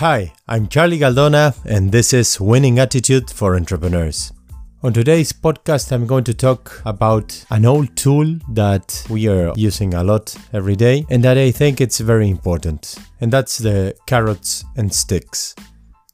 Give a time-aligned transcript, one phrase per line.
[0.00, 4.32] Hi, I'm Charlie Galdona, and this is Winning Attitude for Entrepreneurs.
[4.82, 9.92] On today's podcast, I'm going to talk about an old tool that we are using
[9.92, 14.64] a lot every day and that I think it's very important, and that's the carrots
[14.78, 15.54] and sticks.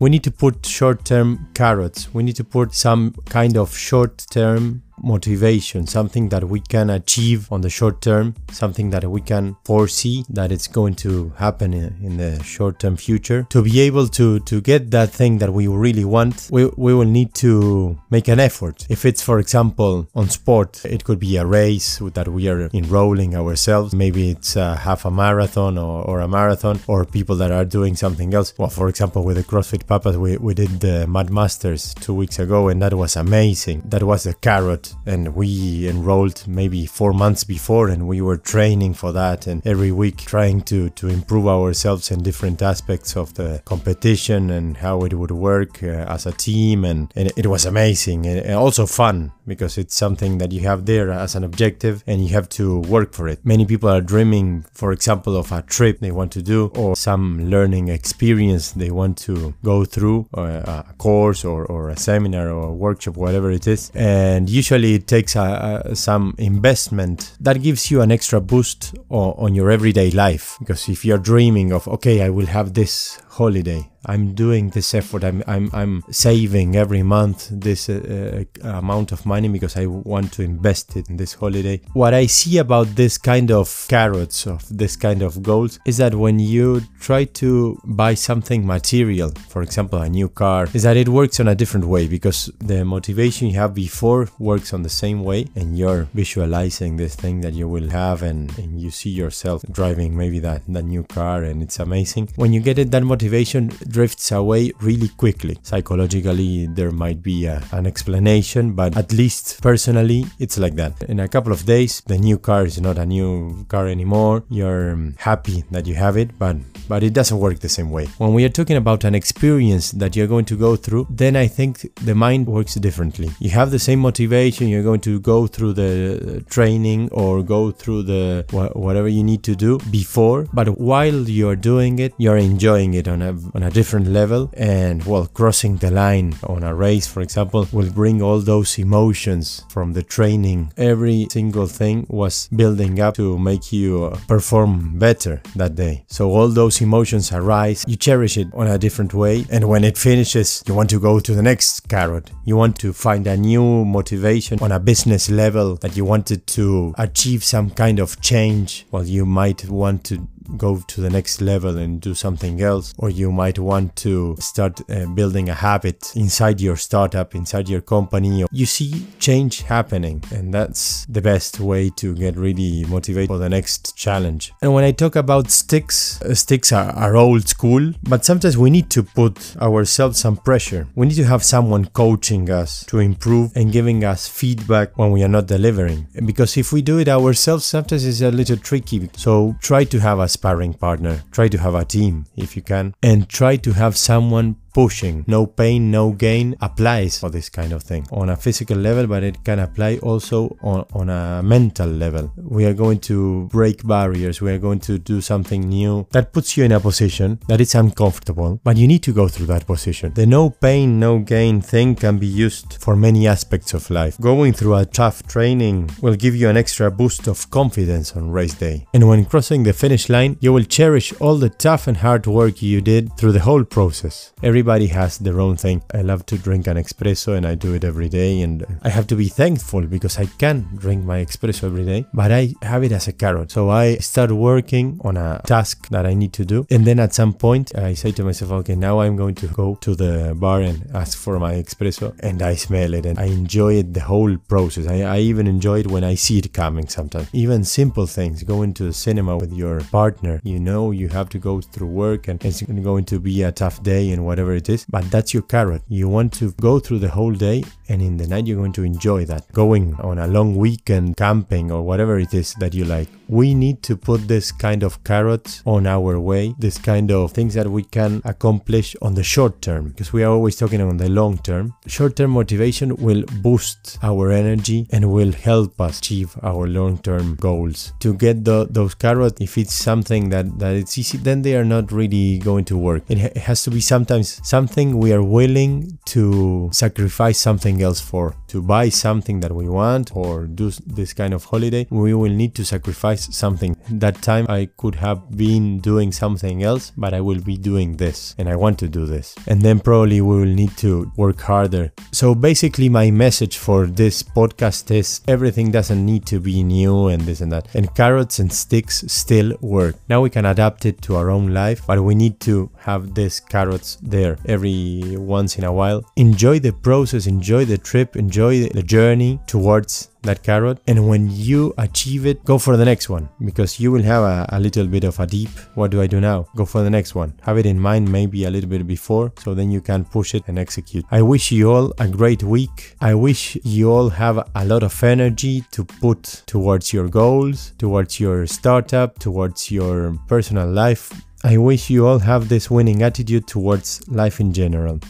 [0.00, 4.26] We need to put short term carrots, we need to put some kind of short
[4.28, 9.56] term motivation, something that we can achieve on the short term, something that we can
[9.64, 13.46] foresee that it's going to happen in, the short term future.
[13.50, 17.04] To be able to, to get that thing that we really want, we, we will
[17.04, 18.86] need to make an effort.
[18.88, 23.36] If it's, for example, on sport, it could be a race that we are enrolling
[23.36, 23.94] ourselves.
[23.94, 27.94] Maybe it's a half a marathon or, or a marathon, or people that are doing
[27.94, 28.54] something else.
[28.58, 32.38] Well, for example, with the CrossFit Papas, we, we did the Mad Masters two weeks
[32.38, 33.82] ago, and that was amazing.
[33.84, 38.94] That was a carrot and we enrolled maybe four months before and we were training
[38.94, 43.60] for that and every week trying to to improve ourselves in different aspects of the
[43.64, 48.26] competition and how it would work uh, as a team and, and it was amazing
[48.26, 52.28] and also fun because it's something that you have there as an objective and you
[52.28, 53.44] have to work for it.
[53.44, 57.50] Many people are dreaming for example of a trip they want to do or some
[57.50, 62.68] learning experience they want to go through or a course or, or a seminar or
[62.68, 63.90] a workshop whatever it is.
[63.94, 69.54] And usually it takes a, a, some investment that gives you an extra boost on
[69.54, 70.56] your everyday life.
[70.58, 75.24] Because if you're dreaming of okay i will have this holiday I'm doing this effort.
[75.24, 80.32] I'm I'm I'm saving every month this uh, uh, amount of money because I want
[80.34, 81.80] to invest it in this holiday.
[81.92, 86.14] What I see about this kind of carrots of this kind of goals is that
[86.14, 91.08] when you try to buy something material, for example, a new car, is that it
[91.08, 95.24] works on a different way because the motivation you have before works on the same
[95.24, 99.64] way, and you're visualizing this thing that you will have, and, and you see yourself
[99.72, 102.28] driving maybe that that new car, and it's amazing.
[102.36, 105.58] When you get it, that motivation drifts away really quickly.
[105.62, 111.02] Psychologically, there might be a, an explanation, but at least personally, it's like that.
[111.04, 114.44] In a couple of days, the new car is not a new car anymore.
[114.48, 116.56] You're um, happy that you have it, but
[116.88, 118.06] but it doesn't work the same way.
[118.18, 121.46] When we are talking about an experience that you're going to go through, then I
[121.46, 123.30] think the mind works differently.
[123.40, 128.04] You have the same motivation, you're going to go through the training or go through
[128.04, 128.44] the
[128.74, 133.22] whatever you need to do before, but while you're doing it, you're enjoying it on
[133.22, 137.62] a on a different level and well crossing the line on a race for example
[137.70, 140.72] will bring all those emotions from the training.
[140.76, 146.04] Every single thing was building up to make you uh, perform better that day.
[146.08, 147.84] So all those emotions arise.
[147.86, 149.46] You cherish it on a different way.
[149.48, 152.32] And when it finishes you want to go to the next carrot.
[152.44, 156.94] You want to find a new motivation on a business level that you wanted to
[156.98, 158.86] achieve some kind of change.
[158.90, 163.10] Well you might want to go to the next level and do something else, or
[163.10, 168.44] you might want to start uh, building a habit inside your startup, inside your company.
[168.50, 173.48] You see change happening, and that's the best way to get really motivated for the
[173.48, 174.52] next challenge.
[174.62, 178.70] And when I talk about sticks, uh, sticks are, are old school, but sometimes we
[178.70, 180.86] need to put ourselves some pressure.
[180.94, 185.22] We need to have someone coaching us to improve and giving us feedback when we
[185.22, 186.06] are not delivering.
[186.24, 189.10] Because if we do it ourselves, sometimes it's a little tricky.
[189.16, 191.22] So try to have a sparring partner.
[191.32, 195.24] Try to have a team if you can, and try to have someone pushing.
[195.26, 199.22] No pain, no gain applies for this kind of thing on a physical level, but
[199.22, 202.32] it can apply also on, on a mental level.
[202.36, 206.56] We are going to break barriers, we are going to do something new that puts
[206.56, 210.12] you in a position that is uncomfortable, but you need to go through that position.
[210.14, 214.18] The no pain, no gain thing can be used for many aspects of life.
[214.20, 218.54] Going through a tough training will give you an extra boost of confidence on race
[218.54, 218.86] day.
[218.94, 222.62] And when crossing the finish line, you will cherish all the tough and hard work
[222.62, 224.32] you did through the whole process.
[224.42, 225.80] Everybody everybody has their own thing.
[225.94, 229.06] I love to drink an espresso and I do it every day and I have
[229.06, 232.90] to be thankful because I can drink my espresso every day, but I have it
[232.90, 233.52] as a carrot.
[233.52, 237.14] So I start working on a task that I need to do and then at
[237.14, 240.60] some point I say to myself, okay, now I'm going to go to the bar
[240.62, 244.36] and ask for my espresso and I smell it and I enjoy it the whole
[244.48, 244.88] process.
[244.88, 247.28] I, I even enjoy it when I see it coming sometimes.
[247.32, 251.38] Even simple things, going to the cinema with your partner, you know you have to
[251.38, 254.68] go through work and it's going to be a tough day and whatever whatever it
[254.68, 255.82] is, but that's your carrot.
[255.88, 258.84] You want to go through the whole day and in the night you're going to
[258.84, 259.50] enjoy that.
[259.52, 263.08] Going on a long weekend camping or whatever it is that you like.
[263.28, 267.54] We need to put this kind of carrots on our way, this kind of things
[267.54, 271.10] that we can accomplish on the short term, because we are always talking on the
[271.10, 271.74] long term.
[271.86, 277.34] Short term motivation will boost our energy and will help us achieve our long term
[277.36, 277.92] goals.
[278.00, 281.64] To get the, those carrots, if it's something that, that it's easy, then they are
[281.64, 283.02] not really going to work.
[283.08, 288.00] It, ha- it has to be sometimes something we are willing to sacrifice something else
[288.00, 288.34] for.
[288.48, 292.54] To buy something that we want or do this kind of holiday, we will need
[292.54, 293.76] to sacrifice something.
[293.90, 298.34] That time I could have been doing something else, but I will be doing this
[298.38, 299.34] and I want to do this.
[299.46, 301.92] And then probably we will need to work harder.
[302.10, 307.20] So basically, my message for this podcast is everything doesn't need to be new and
[307.22, 307.68] this and that.
[307.74, 309.96] And carrots and sticks still work.
[310.08, 313.40] Now we can adapt it to our own life, but we need to have these
[313.40, 316.02] carrots there every once in a while.
[316.16, 320.78] Enjoy the process, enjoy the trip, enjoy the journey towards that carrot.
[320.86, 324.46] And when you achieve it go for the next one because you will have a,
[324.50, 326.46] a, little bit of a deep what do i do now?
[326.54, 327.34] Go for the next one.
[327.42, 330.44] Have it in mind maybe a little bit before so then you can push it
[330.46, 331.04] and execute.
[331.10, 332.94] I wish you all a great week.
[333.00, 338.20] I wish you all have a lot of energy to put towards your goals towards
[338.20, 341.10] your startup towards your personal life.
[341.42, 345.00] I wish you all have this winning attitude towards life in general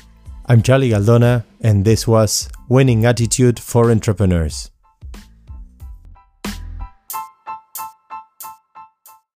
[0.49, 4.71] i'm charlie galdona and this was winning attitude for entrepreneurs